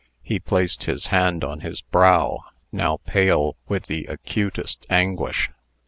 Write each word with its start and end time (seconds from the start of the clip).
He 0.23 0.39
placed 0.39 0.85
his 0.85 1.05
hand 1.13 1.43
on 1.43 1.59
his 1.59 1.81
brow, 1.81 2.39
now 2.71 2.97
pale 3.05 3.55
with 3.67 3.85
the 3.85 4.05
acutest 4.05 4.83
anguish. 4.89 5.51